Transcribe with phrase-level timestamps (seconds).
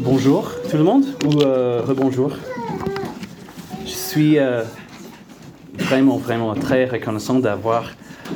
[0.00, 2.32] Bonjour tout le monde, ou euh, rebonjour.
[3.86, 4.62] Je suis euh,
[5.78, 7.90] vraiment, vraiment très reconnaissant d'avoir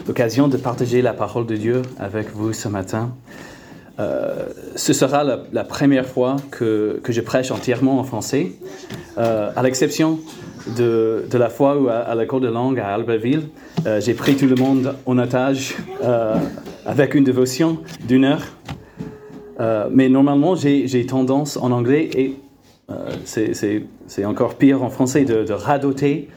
[0.06, 3.14] l'occasion de partager la parole de Dieu avec vous ce matin.
[3.98, 4.46] Euh,
[4.76, 8.52] ce sera la, première fois que, je prêche entièrement en français,
[9.18, 10.20] à l'exception
[10.76, 13.48] de, la fois où à, à l'école de langue à Albertville,
[14.00, 15.76] j'ai pris tout le monde en otage
[16.86, 18.42] avec une dévotion d'une heure.
[19.58, 22.36] Mais normalement, j'ai tendance en anglais, et
[23.24, 26.28] c'est encore pire en français, de, de radoter,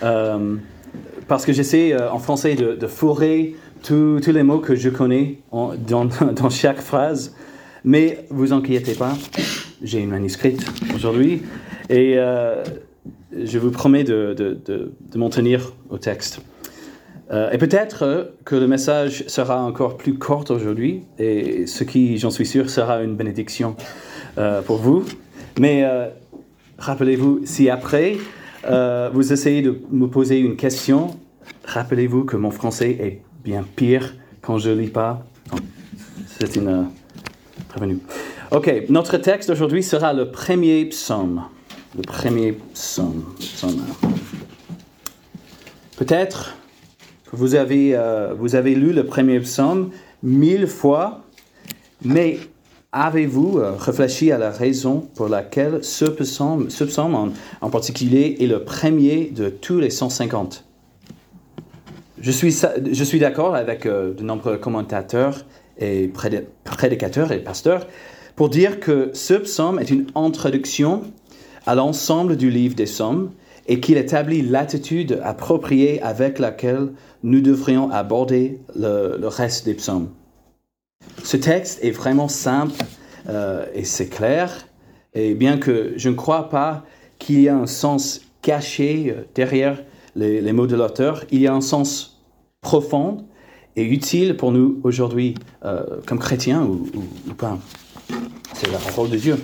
[0.00, 6.50] parce que j'essaie en français de, de fourrer tous, les mots que je connais dans,
[6.50, 7.34] chaque phrase.
[7.84, 9.16] Mais vous inquiétez pas,
[9.82, 11.42] j'ai une manuscrite aujourd'hui
[11.88, 12.62] et euh,
[13.32, 16.42] je vous promets de, de, de m'en tenir au texte.
[17.30, 22.30] Euh, et peut-être que le message sera encore plus court aujourd'hui et ce qui, j'en
[22.30, 23.76] suis sûr, sera une bénédiction
[24.38, 25.04] euh, pour vous.
[25.58, 26.08] Mais euh,
[26.78, 28.16] rappelez-vous, si après
[28.64, 31.16] euh, vous essayez de me poser une question,
[31.64, 35.24] rappelez-vous que mon français est bien pire quand je lis pas.
[36.38, 36.82] C'est une euh,
[37.68, 37.98] prévenue.
[38.50, 41.44] Ok, notre texte aujourd'hui sera le premier psaume.
[41.96, 43.24] Le premier psaume.
[43.38, 43.84] psaume.
[45.96, 46.56] Peut-être
[47.32, 49.90] vous avez, euh, vous avez lu le premier psaume
[50.22, 51.22] mille fois,
[52.04, 52.38] mais
[52.92, 58.46] avez-vous euh, réfléchi à la raison pour laquelle ce psaume, ce psaume en, particulier est
[58.46, 60.64] le premier de tous les 150
[62.22, 62.54] je suis,
[62.92, 65.46] je suis d'accord avec euh, de nombreux commentateurs
[65.78, 66.10] et
[66.64, 67.86] prédicateurs et pasteurs
[68.36, 71.02] pour dire que ce psaume est une introduction
[71.66, 73.30] à l'ensemble du livre des psaumes
[73.66, 80.08] et qu'il établit l'attitude appropriée avec laquelle nous devrions aborder le, reste des psaumes.
[81.22, 82.82] Ce texte est vraiment simple
[83.28, 84.66] euh, et c'est clair,
[85.14, 86.84] et bien que je ne crois pas
[87.18, 89.78] qu'il y ait un sens caché euh, derrière
[90.16, 92.20] les, mots de l'auteur, il y a un sens
[92.60, 93.24] profonde
[93.76, 95.34] et utile pour nous aujourd'hui
[95.64, 97.58] euh, comme chrétiens ou, pas.
[98.54, 99.36] C'est la parole de Dieu.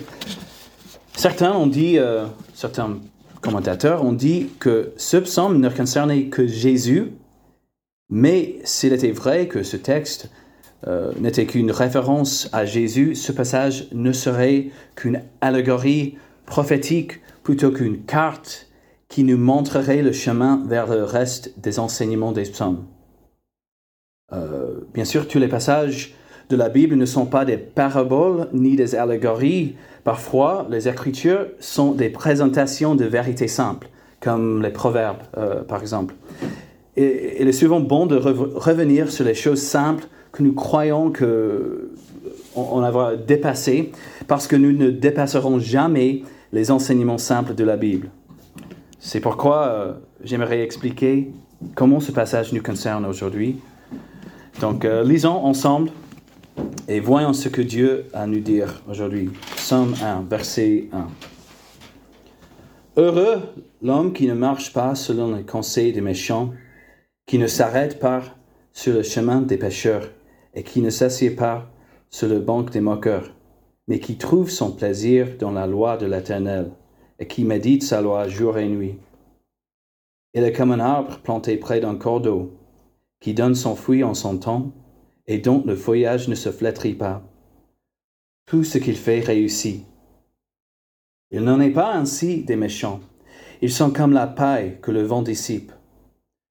[1.15, 1.97] Certains ont dit,
[2.53, 2.97] certains
[3.47, 7.13] commentateurs ont dit que ce psaume ne concernait que Jésus,
[8.09, 10.29] mais s'il était vrai que ce texte
[10.85, 18.03] euh, n'était qu'une référence à Jésus, ce passage ne serait qu'une allégorie prophétique plutôt qu'une
[18.03, 18.67] carte
[19.07, 22.85] qui nous montrerait le chemin vers le reste des enseignements des psaumes.
[24.33, 26.16] Euh, bien sûr, tous les passages
[26.49, 29.75] de la Bible ne sont pas des paraboles ni des allégories.
[30.03, 36.15] Parfois, les Écritures sont des présentations de vérités simples, comme les proverbes, euh, par exemple.
[36.95, 41.11] Et il est souvent bon de re revenir sur les choses simples que nous croyons
[41.11, 41.91] que
[42.55, 43.91] on, avoir dépassé,
[44.27, 48.09] parce que nous ne dépasserons jamais les enseignements simples de la Bible.
[48.99, 49.93] C'est pourquoi euh,
[50.23, 51.31] j'aimerais expliquer
[51.75, 53.57] comment ce passage nous concerne aujourd'hui
[54.59, 55.91] donc, euh, lisons ensemble
[56.87, 59.29] et voyons ce que Dieu a à nous dire aujourd'hui.
[59.55, 61.07] Psaume 1, verset 1.
[62.95, 63.41] Heureux
[63.81, 66.53] l'homme qui ne marche pas selon les conseils des méchants,
[67.25, 68.23] qui ne s'arrête pas
[68.71, 70.09] sur le chemin des pécheurs
[70.53, 71.69] et qui ne s'assied pas
[72.09, 73.33] sur le banc des moqueurs,
[73.87, 76.71] mais qui trouve son plaisir dans la loi de l'Éternel
[77.19, 78.97] et qui médite sa loi jour et nuit.
[80.33, 82.53] Il est comme un arbre planté près d'un cours d'eau
[83.19, 84.71] qui donne son fruit en son temps
[85.27, 87.21] et dont le feuillage ne se flétrit pas.
[88.45, 89.83] Tout ce qu'il fait réussit.
[91.31, 93.01] Il n'en est pas ainsi des méchants.
[93.61, 95.71] Ils sont comme la paille que le vent dissipe.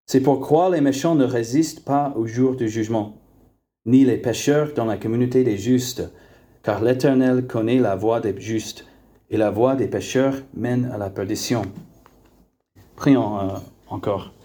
[0.06, 3.16] C'est pourquoi les méchants ne résistent pas au jour du jugement,
[3.87, 6.08] ni les pécheurs dans la communauté des justes,
[6.62, 8.87] car l'Éternel connaît la voie des justes,
[9.31, 11.62] et la voie des pécheurs mène à la perdition.
[12.94, 13.54] Prions euh,
[13.88, 14.36] encore.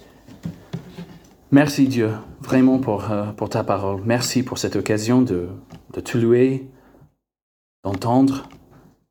[1.54, 4.02] Merci Dieu, vraiment pour, euh, pour ta parole.
[4.06, 5.50] Merci pour cette occasion de,
[5.92, 6.70] de te louer,
[7.84, 8.48] d'entendre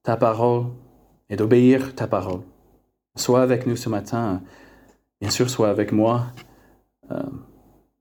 [0.03, 0.65] ta parole
[1.29, 2.41] et d'obéir ta parole.
[3.15, 4.41] Sois avec nous ce matin,
[5.21, 6.29] bien sûr, sois avec moi.
[7.11, 7.23] Euh,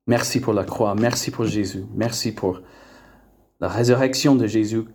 [0.08, 2.62] merci pour la croix, merci pour Jésus, merci pour
[3.60, 4.86] la résurrection de Jésus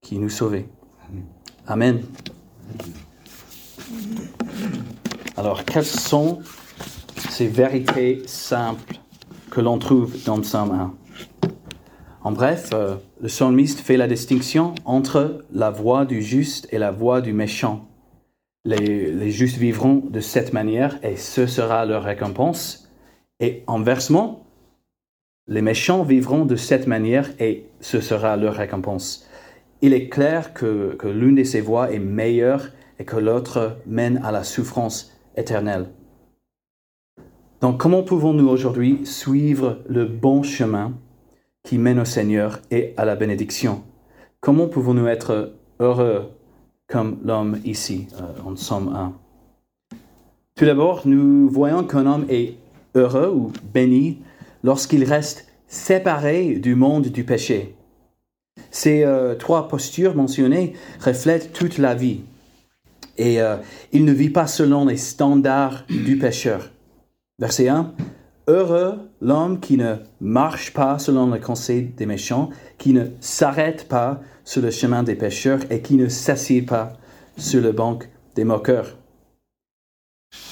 [0.00, 0.68] qui nous sauvait.
[1.66, 2.02] Amen.
[5.36, 6.40] Alors, quels sont
[7.36, 8.94] ces vérités simples
[9.50, 10.94] que l'on trouve dans Psaume 1.
[12.22, 16.90] En bref, euh, le psalmiste fait la distinction entre la voix du juste et la
[16.90, 17.88] voix du méchant.
[18.64, 22.90] Les, les justes vivront de cette manière et ce sera leur récompense.
[23.38, 24.46] Et inversement,
[25.46, 29.28] les méchants vivront de cette manière et ce sera leur récompense.
[29.82, 32.68] il est clair que, que l'une de ces voies est meilleure
[32.98, 35.90] et que l'autre mène à la souffrance éternelle.
[37.60, 40.92] Donc comment pouvons-nous aujourd'hui suivre le bon chemin
[41.62, 43.82] qui mène au Seigneur et à la bénédiction?
[44.40, 46.30] Comment pouvons-nous être heureux
[46.86, 48.08] comme l'homme ici?
[48.20, 49.14] Euh, en Somme 1
[50.54, 52.56] Tout d'abord, nous voyons qu'un homme est
[52.94, 54.18] heureux ou béni
[54.62, 57.74] lorsqu'il reste séparé du monde du péché.
[58.70, 62.20] Ces euh, trois postures mentionnées reflètent toute la vie.
[63.16, 63.56] Et euh,
[63.92, 66.70] il ne vit pas selon les standards du pécheur.
[67.38, 67.92] Verset 1.
[68.48, 72.48] Heureux l'homme qui ne marche pas selon le conseil des méchants,
[72.78, 76.94] qui ne s'arrête pas sur le chemin des pécheurs et qui ne s'assied pas
[77.36, 77.98] sur le banc
[78.36, 78.96] des moqueurs.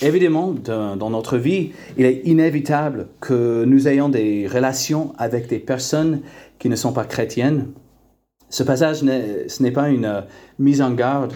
[0.03, 6.21] Évidemment, dans notre vie, il est inévitable que nous ayons des relations avec des personnes
[6.59, 7.73] qui ne sont pas chrétiennes.
[8.51, 10.21] Ce passage, ce n'est pas une euh,
[10.59, 11.33] mise en garde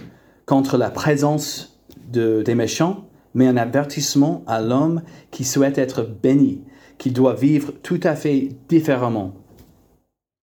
[0.46, 1.80] contre la présence
[2.12, 6.62] de, des méchants, mais un avertissement à l'homme qui souhaite être béni,
[6.98, 9.34] qui doit vivre tout à fait différemment.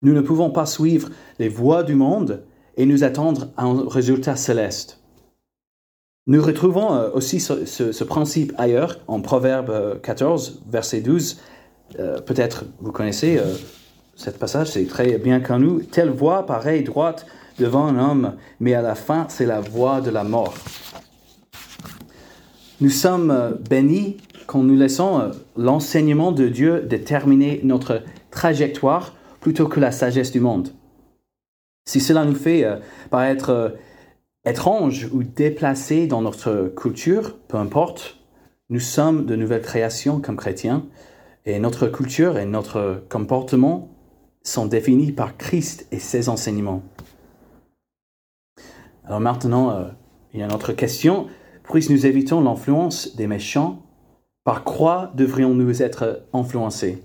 [0.03, 2.45] Nous ne pouvons pas suivre les voies du monde
[2.77, 5.03] et nous attendre à un résultat céleste.
[6.27, 11.41] Nous retrouvons euh, aussi ce, principe ailleurs en Proverbe 14, euh, verset 12.
[11.99, 13.41] Euh, peut-être vous connaissez
[14.15, 15.85] ce passage, c'est très bien connu.
[15.85, 17.27] Telle voie pareille droite
[17.59, 20.55] devant un homme, mais à la fin, c'est la voie de la mort.
[22.83, 24.17] Nous sommes euh, bénis
[24.49, 28.03] quand nous laissons euh, l'enseignement de Dieu déterminer notre
[28.33, 30.71] trajectoire plutôt que la sagesse du monde.
[31.89, 33.77] Si cela nous fait euh, paraître
[34.45, 38.19] étrange ou déplacé dans notre culture, peu importe,
[38.69, 40.85] nous sommes de nouvelles créations comme chrétiens
[41.47, 43.91] et notre culture et notre comportement
[44.43, 46.83] sont définis par Christ et ses enseignements.
[49.05, 49.87] Alors maintenant,
[50.35, 51.29] il y a une autre question
[51.73, 53.83] puisque nous évitons l'influence des méchants,
[54.45, 57.03] par quoi devrions-nous être influencés?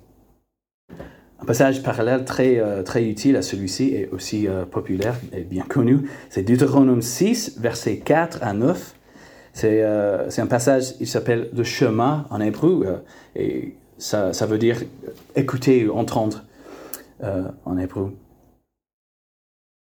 [1.39, 5.63] Un passage parallèle très, euh, très utile à celui-ci et aussi euh, populaire et bien
[5.63, 8.95] connu, c'est Deutéronome 6, versets 4 à 9.
[9.63, 13.03] Euh, c'est un passage, il s'appelle le chemin en hébreu,
[13.35, 14.83] et ça, ça, veut dire
[15.35, 16.43] écouter ou entendre
[17.65, 18.13] en hébreu.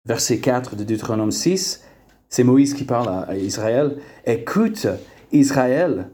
[0.05, 1.83] Verset 4 de Deutéronome 6,
[2.29, 3.97] c'est Moïse qui parle à, Israël.
[4.25, 4.87] Écoute,
[5.31, 6.09] Israël,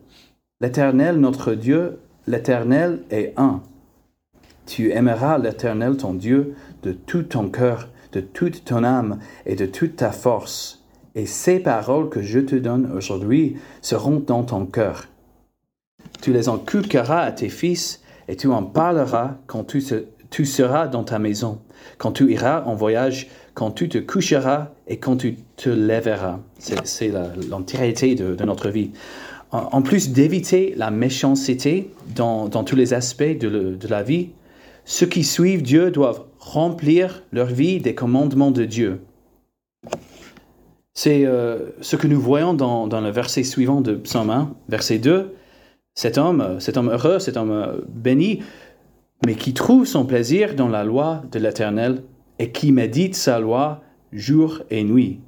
[0.62, 3.62] l'Éternel, notre Dieu, l'Éternel est un.
[4.66, 9.66] Tu aimeras l'Éternel, ton Dieu, de tout ton cœur, de toute ton âme et de
[9.66, 10.84] toute ta force.
[11.16, 15.08] Et ces paroles que je te donne aujourd'hui seront dans ton cœur.
[16.22, 19.84] Tu les inculqueras à tes fils et tu en parleras quand tu,
[20.30, 21.60] tu seras dans ta maison,
[21.98, 26.40] quand tu iras en voyage quand tu te coucheras et quand tu te lèveras.
[26.60, 27.12] C'est
[27.50, 28.92] l'entièreté de, notre vie.
[29.52, 34.30] En, plus d'éviter la méchanceté dans, tous les aspects de, la vie,
[34.86, 39.02] ceux qui suivent Dieu doivent remplir leur vie des commandements de Dieu.
[40.96, 45.34] C'est euh, ce que nous voyons dans, le verset suivant de Psaume 1, verset 2.
[45.96, 48.42] Cet homme, cet homme heureux, cet homme béni,
[49.26, 52.04] mais qui trouve son plaisir dans la loi de l'Éternel
[52.40, 53.82] et qui médite sa loi
[54.14, 55.20] jour et nuit.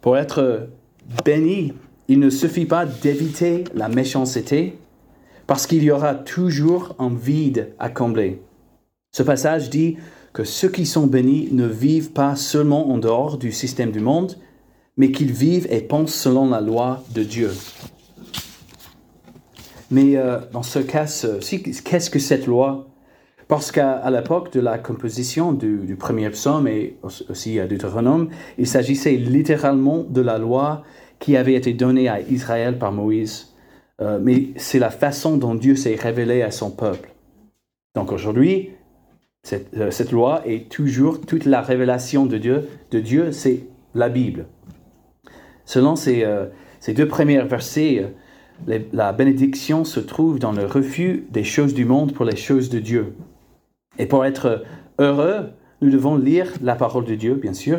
[0.00, 0.68] Pour être
[1.24, 1.72] béni,
[2.08, 4.78] il ne suffit pas d'éviter la méchanceté,
[5.46, 8.42] parce qu'il y aura toujours un vide à combler.
[9.12, 9.96] Ce passage dit
[10.32, 14.36] que ceux qui sont bénis ne vivent pas seulement en dehors du système du monde,
[14.96, 17.50] mais qu'ils vivent et pensent selon la loi de Dieu.
[19.90, 22.86] Mais euh, dans ce cas, qu'est-ce que cette loi
[23.52, 26.96] parce qu'à l'époque de la composition du, premier psaume et
[27.28, 30.84] aussi à Deutéronome, il s'agissait littéralement de la loi
[31.18, 33.52] qui avait été donnée à Israël par Moïse.
[34.00, 37.10] Euh, mais c'est la façon dont Dieu s'est révélé à son peuple.
[37.94, 38.70] Donc aujourd'hui,
[39.42, 42.70] cette, euh, loi est toujours toute la révélation de Dieu.
[42.90, 44.46] De Dieu, c'est la Bible.
[45.66, 46.46] Selon ces, euh,
[46.80, 48.14] ces deux premiers versets,
[48.94, 52.78] la bénédiction se trouve dans le refus des choses du monde pour les choses de
[52.78, 53.12] Dieu.
[53.98, 54.64] Et pour être
[54.98, 57.78] heureux, nous devons lire la parole de Dieu, bien sûr,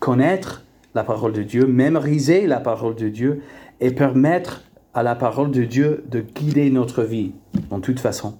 [0.00, 0.64] connaître
[0.94, 3.42] la parole de Dieu, mémoriser la parole de Dieu
[3.80, 4.62] et permettre
[4.94, 7.32] à la parole de Dieu de guider notre vie
[7.70, 8.38] en toute façon.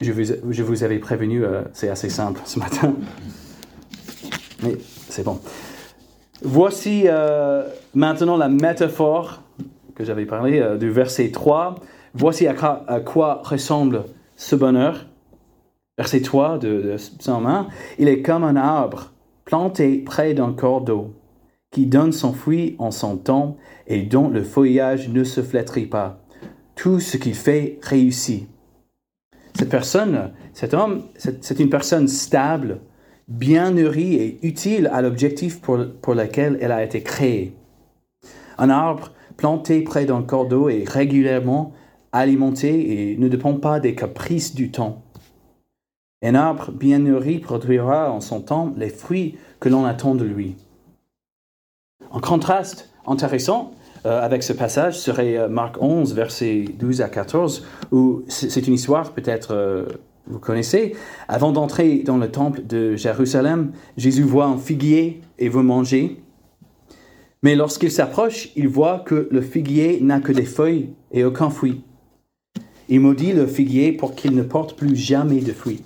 [0.00, 2.94] Je vous, avais prévenu, euh, c'est assez simple ce matin.
[4.62, 4.76] Mais
[5.08, 5.40] c'est bon.
[6.42, 9.42] Voici euh, maintenant la métaphore
[9.94, 11.76] que j'avais parlé euh, du verset 3.
[12.14, 14.04] Voici à quoi ressemble
[14.36, 15.06] ce bonheur
[15.98, 17.68] verset 3 de, de Psaume 1,
[17.98, 19.12] il est comme un arbre
[19.44, 21.12] planté près d'un corps d'eau,
[21.70, 23.56] qui donne son fruit en son temps
[23.86, 26.20] et dont le feuillage ne se flétrit pas.
[26.74, 28.48] Tout ce qu'il fait réussit.
[29.54, 32.80] Cette personne, cet homme, c'est une personne stable,
[33.28, 37.54] bien nourrie et utile à l'objectif pour, pour lequel elle a été créée.
[38.58, 41.72] Un arbre planté près d'un corps d'eau est régulièrement
[42.12, 45.02] alimenté et ne dépend pas des caprices du temps.
[46.22, 50.56] Un arbre bien nourri produira en son temps les fruits que l'on attend de lui.
[52.10, 53.72] En contraste intéressant
[54.06, 58.74] euh, avec ce passage serait euh, Marc 11, versets 12 à 14, où c'est une
[58.74, 59.86] histoire peut-être euh,
[60.26, 60.94] vous connaissez.
[61.28, 66.22] Avant d'entrer dans le temple de Jérusalem, Jésus voit un figuier et veut manger.
[67.42, 71.82] Mais lorsqu'il s'approche, il voit que le figuier n'a que des feuilles et aucun fruit.
[72.88, 75.82] Il maudit le figuier pour qu'il ne porte plus jamais de fruits.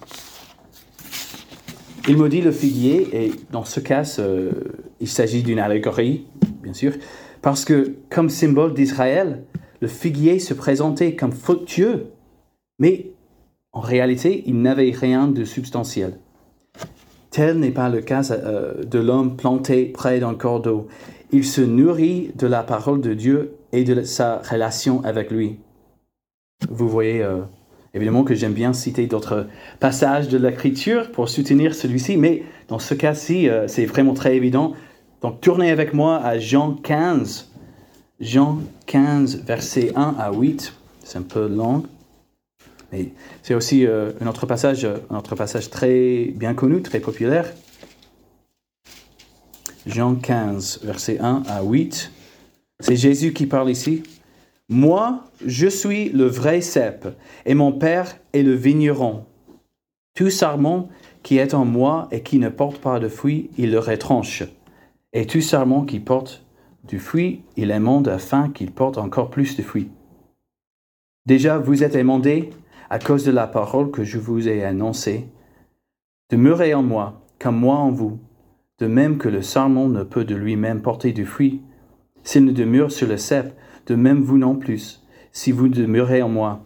[2.09, 4.21] Il maudit le figuier, et dans ce cas,
[5.01, 6.27] il s'agit d'une allégorie,
[6.63, 6.93] bien sûr,
[7.43, 9.43] parce que comme symbole d'Israël,
[9.81, 12.07] le figuier se présentait comme fructueux,
[12.79, 13.11] mais
[13.73, 16.19] en réalité, il n'avait rien de substantiel.
[17.31, 20.89] Tel n'est pas le cas euh, de l'homme planté près d'un corps d'eau.
[21.33, 25.59] Il se nourrit de la parole de Dieu et de sa relation avec lui.
[26.71, 27.43] Vous voyez euh,
[27.95, 29.47] évidemment que j'aime bien citer d'autres
[29.81, 34.75] passages de l'Écriture pour soutenir celui-ci, mais dans ce cas-ci, euh, c'est vraiment très évident.
[35.23, 37.51] Donc tournez avec moi à Jean 15.
[38.21, 40.73] Jean 15, versets 1 à 8.
[41.05, 41.85] C'est un peu long.
[42.93, 43.13] Mais
[43.43, 47.53] c'est aussi euh, un, autre passage, un autre passage très bien connu, très populaire.
[49.87, 52.11] Jean 15, versets 1 à 8.
[52.81, 54.03] C'est Jésus qui parle ici.
[54.69, 57.07] Moi, je suis le vrai cep,
[57.45, 59.25] et mon Père est le vigneron.
[60.15, 60.89] Tout sarment
[61.23, 64.43] qui est en moi et qui ne porte pas de fruit, il le retranche.
[65.13, 66.45] Et tout sarment qui porte
[66.85, 69.91] du fruit, il émonde afin qu'il porte encore plus de fruits.
[71.27, 72.51] Déjà, vous êtes émondés
[72.91, 75.27] à cause de la parole que je vous ai annoncée.
[76.31, 78.19] Demeurez en moi, comme moi en vous,
[78.79, 81.63] de même que le sarment ne peut de lui-même porter du fruit,
[82.25, 83.53] s'il ne demeure sur le cep,
[83.87, 85.03] de même vous non plus,
[85.33, 86.61] si vous demeurez en moi.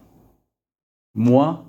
[1.15, 1.65] Moi,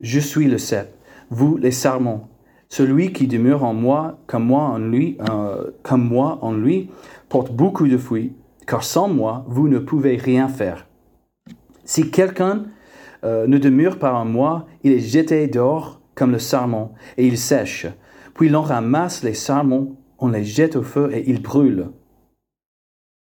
[0.00, 0.94] je suis le cep,
[1.30, 2.28] vous les sarments.
[2.68, 6.90] Celui qui demeure en moi, comme moi en lui, euh, comme moi en lui,
[7.28, 8.32] porte beaucoup de fruits,
[8.66, 10.86] car sans moi, vous ne pouvez rien faire.
[11.84, 12.64] Si quelqu'un
[13.24, 17.38] euh, ne demeure pas en moi, il est jeté dehors comme le sarment, et il
[17.38, 17.86] sèche.
[18.34, 21.90] Puis l'on ramasse les sarments, on les jette au feu et ils brûlent.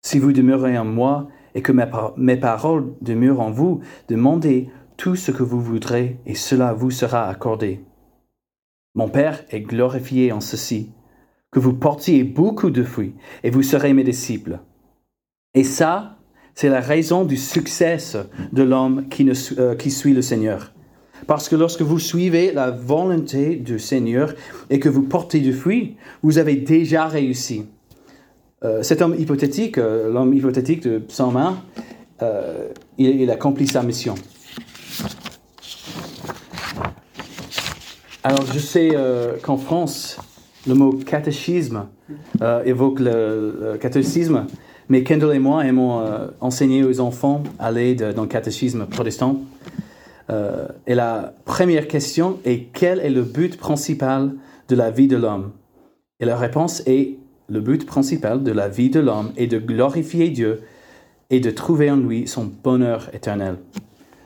[0.02, 5.30] Si vous demeurez en moi et que mes, paroles demeurent en vous, demandez tout ce
[5.30, 7.80] que vous voudrez et cela vous sera accordé.
[8.94, 10.92] Mon Père est glorifié en ceci,
[11.50, 14.60] que vous portiez beaucoup de fruits et vous serez mes disciples.
[15.54, 16.18] Et ça,
[16.54, 17.98] c'est la raison du succès
[18.52, 20.72] de l'homme qui, euh, qui suit le Seigneur.
[21.26, 24.34] Parce que lorsque vous suivez la volonté du Seigneur
[24.68, 27.66] et que vous portez du fruit, vous avez déjà réussi.
[28.62, 31.62] Euh, cet homme hypothétique, euh, l'homme hypothétique de Psaume 1,
[32.22, 34.14] euh, il, accomplit sa mission.
[38.22, 38.90] Alors, je sais
[39.42, 40.18] qu'en France,
[40.66, 41.86] le mot catéchisme
[42.66, 44.46] évoque le, catéchisme,
[44.90, 46.06] mais Kendall et moi aimons
[46.42, 49.40] enseigner aux enfants à l'aide d'un catéchisme protestant.
[50.28, 54.34] et la première question est quel est le but principal
[54.68, 55.52] de la vie de l'homme?
[56.18, 57.16] Et la réponse est
[57.50, 60.62] le but principal de la vie de l'homme est de glorifier Dieu
[61.30, 63.56] et de trouver en lui son bonheur éternel.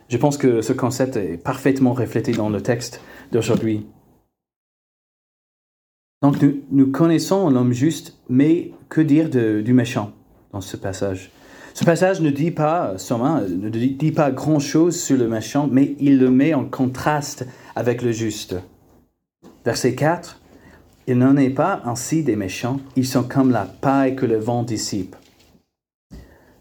[0.08, 3.00] Je pense que ce concept est parfaitement reflété dans le texte
[3.32, 3.86] d'aujourd'hui.
[6.22, 6.36] Donc
[6.70, 10.12] nous, connaissons l'homme juste, mais que dire du méchant
[10.52, 11.30] dans ce passage?
[11.74, 16.30] Ce passage ne dit pas, ne dit pas grand-chose sur le méchant, mais il le
[16.30, 18.54] met en contraste avec le juste.
[19.64, 20.40] Verset 4,
[21.06, 24.62] il n'en est pas ainsi des méchants, ils sont comme la paille que le vent
[24.62, 25.16] dissipe.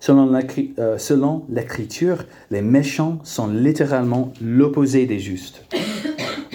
[0.09, 5.65] Euh, selon l'Écriture, les méchants sont littéralement l'opposé des justes.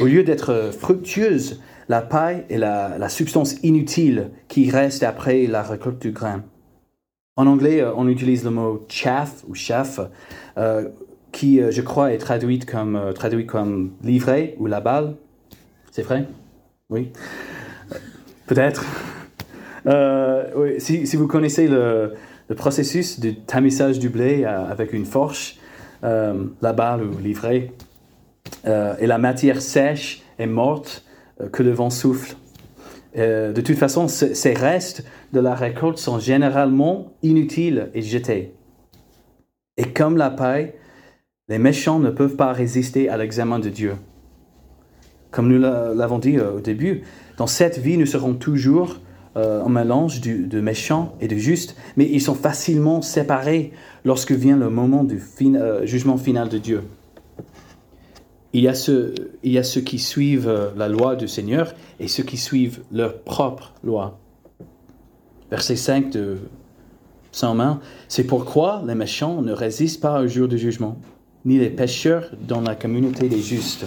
[0.01, 6.03] Au lieu d'être fructueuse, la paille est la, substance inutile qui reste après la récolte
[6.03, 6.45] du grain.
[7.37, 10.01] En anglais, euh, on utilise le mot chaff ou chaff,
[10.59, 10.89] euh,
[11.33, 15.15] qui, je crois, est traduit comme, traduit comme livret ou la balle.
[15.91, 16.27] C'est vrai?
[16.91, 17.13] Oui.
[18.49, 18.85] Peut-être.
[19.87, 22.15] Euh, si, vous connaissez le,
[22.57, 25.59] processus de tamissage du blé euh, avec une fourche,
[26.03, 27.71] euh, la balle ou l'ivraie,
[28.65, 31.05] et la matière sèche et morte
[31.53, 32.35] que le vent souffle.
[33.17, 38.55] Euh, de toute façon, ces restes de la récolte sont généralement inutiles et jetés.
[39.77, 40.73] Et comme la paille,
[41.49, 43.95] les méchants ne peuvent pas résister à l'examen de Dieu.
[45.31, 47.03] Comme nous l'avons dit euh, au début,
[47.39, 48.97] dans cette vie, nous serons toujours
[49.37, 53.73] euh, un mélange de méchants et de justes, mais ils sont facilement séparés
[54.05, 55.23] lorsque vient le moment du
[55.85, 56.83] jugement final de Dieu.
[58.53, 59.15] Il y, a ceux,
[59.45, 63.21] il y a ceux qui suivent la loi du Seigneur et ceux qui suivent leur
[63.21, 64.19] propre loi.
[65.51, 66.39] Verset 5 de
[67.31, 70.99] Psaume 1, c'est pourquoi les méchants ne résistent pas au jour du jugement,
[71.45, 73.85] ni les pécheurs dans la communauté des justes.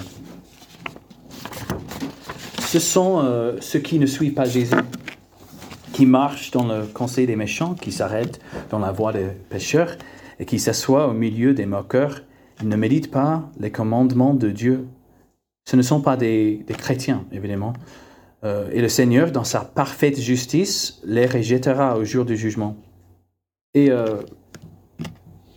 [2.72, 4.78] Ce sont euh, ceux qui ne suivent pas Jésus,
[5.92, 9.98] qui marchent dans le conseil des méchants, qui s'arrêtent dans la voie des pécheurs
[10.40, 12.22] et qui s'assoient au milieu des moqueurs
[12.62, 14.88] ils ne méditent pas les commandements de Dieu.
[15.66, 17.74] Ce ne sont pas des, chrétiens, évidemment.
[18.46, 22.78] Euh, et le Seigneur, dans sa parfaite justice, les rejettera au jour du jugement.
[23.74, 24.22] Et euh,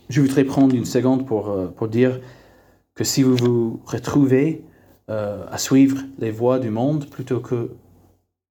[0.08, 2.18] je voudrais prendre une seconde pour, pour dire
[2.96, 4.64] que si vous vous retrouvez
[5.08, 7.70] à suivre les voies du monde plutôt que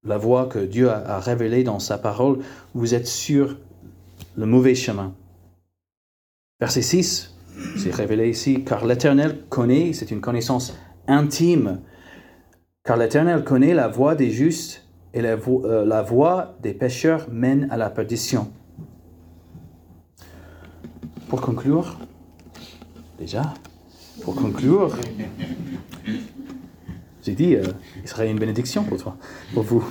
[0.06, 2.40] la voie que Dieu a, révélée dans sa parole,
[2.74, 3.58] vous êtes sur
[4.36, 5.14] le mauvais chemin.
[6.60, 7.36] Verset 6,
[7.78, 10.76] c'est révélé ici, car l'Éternel connaît, c'est une connaissance
[11.08, 11.82] intime,
[12.84, 17.68] car l'Éternel connaît la voie des justes et la, euh, la voie des pécheurs mène
[17.72, 18.52] à la perdition.
[21.30, 22.00] Pour conclure,
[23.18, 23.54] déjà,
[24.24, 24.90] pour conclure,
[27.24, 27.64] j'ai dit, euh,
[28.02, 29.18] il serait une bénédiction pour toi,
[29.54, 29.84] pour vous.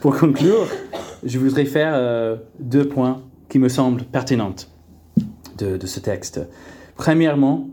[0.00, 0.66] Pour conclure,
[1.22, 4.54] je voudrais faire euh, deux points qui me semblent pertinents
[5.58, 6.40] de, ce texte.
[6.96, 7.68] Premièrement,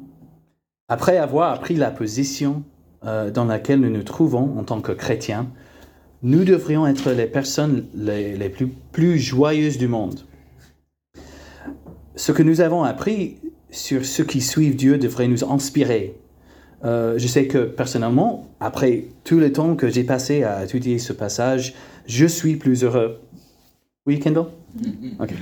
[0.90, 2.64] après avoir appris la position
[3.06, 5.48] euh, dans laquelle nous nous trouvons en tant que chrétiens,
[6.24, 10.22] nous devrions être les personnes les, plus, plus joyeuses du monde.
[12.16, 13.38] Ce que nous avons appris
[13.76, 16.16] sur ceux qui suivent Dieu devrait nous inspirer.
[16.84, 21.14] Euh, je sais que personnellement, après tout le temps que j'ai passé à étudier ce
[21.14, 21.74] passage,
[22.06, 23.20] je suis plus heureux.
[24.06, 24.46] Oui, Kendall?
[24.78, 25.24] Mm-hmm.
[25.24, 25.34] Ok.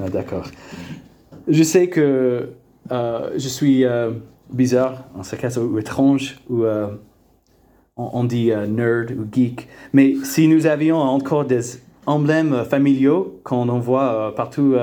[0.00, 0.50] Ah, d'accord.
[1.48, 2.50] Je sais que
[2.90, 4.12] euh, je suis euh,
[4.50, 6.88] bizarre, en ce cas, ou étrange, ou euh,
[7.96, 9.68] on, dit nerd ou geek.
[9.92, 11.62] Mais si nous avions encore des
[12.06, 14.74] emblèmes familiaux qu'on en voit partout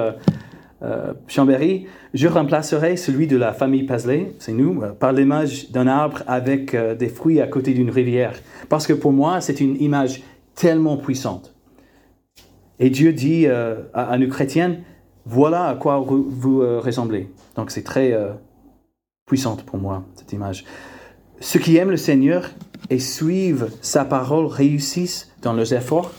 [0.84, 6.24] à Chambéry, je remplacerais celui de la famille Paisley, c'est nous, par l'image d'un arbre
[6.28, 8.34] avec des fruits à côté d'une rivière.
[8.70, 10.24] Parce que pour moi, c'est une image
[10.56, 11.56] tellement puissante.
[12.80, 14.78] Et Dieu dit à, à nous chrétiens,
[15.26, 17.30] voilà à quoi vous, euh, ressemblez.
[17.56, 18.34] Donc c'est très euh,
[19.26, 20.66] puissante pour moi, cette image.
[21.40, 22.50] Ceux qui aiment le Seigneur
[22.90, 26.12] et suivent sa parole réussissent dans leurs efforts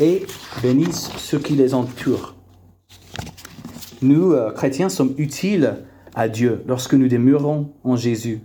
[0.00, 0.26] et
[0.62, 2.34] bénissent ceux qui les entourent.
[4.02, 5.76] Nous, euh, chrétiens, sommes utiles
[6.14, 8.40] à Dieu lorsque nous demeurons en Jésus.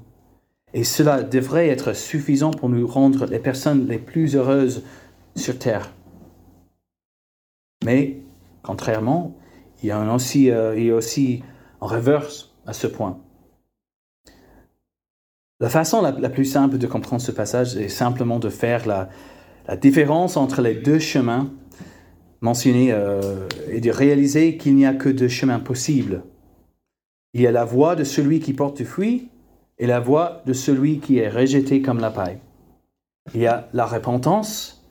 [0.73, 4.83] Et cela devrait être suffisant pour nous rendre les personnes les plus heureuses
[5.35, 5.93] sur terre.
[7.85, 8.21] Mais,
[8.61, 9.35] contrairement,
[9.81, 11.43] il y a aussi, euh, il y a aussi
[11.79, 13.19] en reverse à ce point.
[15.61, 19.09] La façon la, plus simple de comprendre ce passage est simplement de faire la,
[19.77, 21.49] différence entre les deux chemins
[22.45, 26.23] mentionnés euh, et de réaliser qu'il n'y a que deux chemins possibles.
[27.33, 29.29] Il y a la voie de celui qui porte du fruit
[29.77, 32.39] et la voie de celui qui est rejeté comme la paille.
[33.33, 34.85] Il y a la repentance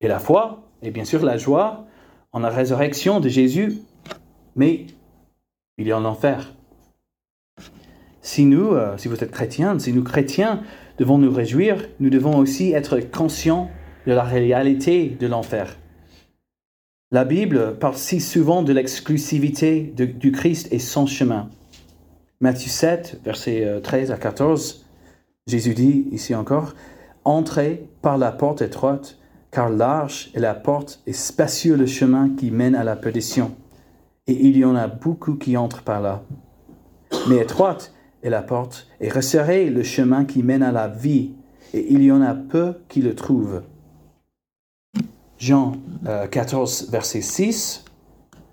[0.00, 1.86] et la foi, et bien sûr la joie
[2.32, 3.78] en la résurrection de Jésus
[4.56, 4.86] mais
[5.78, 6.54] il y a un enfer.
[8.22, 10.62] Si nous, euh, si vous êtes chrétiens, si nous chrétiens
[10.98, 13.70] devons nous réjouir, nous devons aussi être conscients
[14.06, 15.76] de la réalité de l'enfer.
[17.12, 21.48] La Bible parle si souvent de l'exclusivité du Christ et son chemin.
[22.40, 24.84] Matthieu 7, versets 13 euh, à 14,
[25.46, 26.74] Jésus dit ici encore,
[27.24, 29.18] Entrez par la porte étroite,
[29.50, 33.54] car large est la porte et spacieux le chemin qui mène à la perdition
[34.26, 36.22] et il y en a beaucoup qui entrent par là.
[37.28, 37.92] Mais étroite
[38.22, 41.32] est la porte, et resserré le chemin qui mène à la vie,
[41.72, 43.62] et il y en a peu qui le trouvent.
[45.38, 45.76] Jean
[46.30, 47.84] 14, euh, verset 6,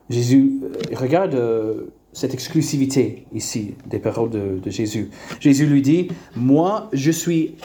[0.10, 5.10] Jésus euh, regarde euh, cette exclusivité ici des paroles de, Jésus.
[5.40, 7.56] Jésus lui dit, moi je suis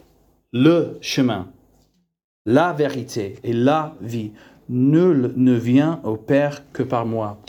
[0.53, 1.49] le chemin,
[2.47, 4.31] la vérité et la vie.
[4.71, 7.41] Nul ne vient au Père que par moi.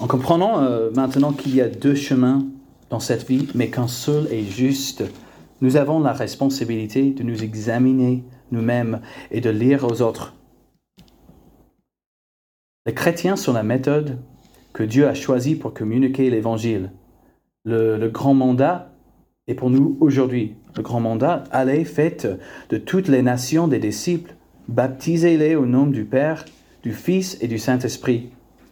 [0.00, 0.60] En comprenant
[0.96, 2.44] maintenant qu'il y a deux chemins
[2.90, 5.04] dans cette vie, mais qu'un seul est juste,
[5.62, 10.34] nous avons la responsabilité de nous examiner nous-mêmes et de lire aux autres.
[12.84, 14.18] Les chrétiens sont la méthode
[14.72, 16.90] que Dieu a choisie pour communiquer l'Évangile.
[17.64, 18.92] Le, le, grand mandat
[19.46, 20.56] est pour nous aujourd'hui.
[20.76, 22.26] Le grand mandat, allez, faites
[22.70, 24.34] de toutes les nations des disciples,
[24.66, 26.44] baptisez-les au nom du Père,
[26.82, 28.30] du Fils et du Saint-Esprit,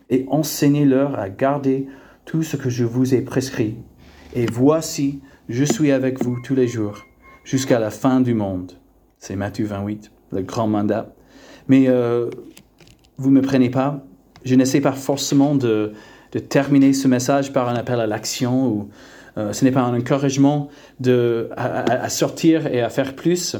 [0.08, 1.86] et enseignez-leur à garder
[2.24, 3.76] tout ce que je vous ai prescrit.
[4.34, 7.06] Et voici, je suis avec vous tous les jours,
[7.42, 8.72] jusqu'à la fin du monde.
[9.18, 11.12] C'est Matthieu 28, le grand mandat.
[11.66, 12.30] Mais euh,
[13.18, 14.06] vous ne me prenez pas,
[14.44, 15.92] je n'essaie pas forcément de,
[16.48, 18.88] terminer ce message par un appel à l'action ou
[19.36, 20.68] euh, ce n'est pas un encouragement
[21.56, 23.56] à, sortir et à faire plus,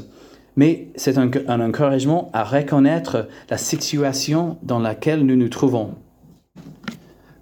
[0.55, 5.95] mais c'est un encouragement à reconnaître la situation dans laquelle nous nous trouvons.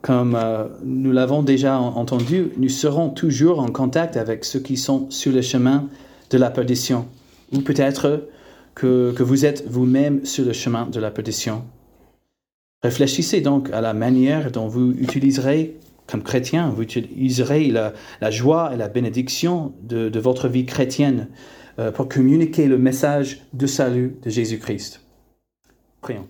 [0.09, 5.07] Comme euh, nous l'avons déjà entendu, nous serons toujours en contact avec ceux qui sont
[5.11, 5.87] sur le chemin
[6.31, 7.05] de la perdition.
[7.53, 8.27] Ou peut-être
[8.73, 11.63] que, que vous êtes vous-même sur le chemin de la perdition.
[12.81, 18.71] Réfléchissez donc à la manière dont vous utiliserez, comme chrétien, vous utiliserez la, la joie
[18.73, 21.27] et la bénédiction de, de votre vie chrétienne
[21.77, 25.01] euh, pour communiquer le message de salut de Jésus-Christ.
[26.01, 26.25] Prions.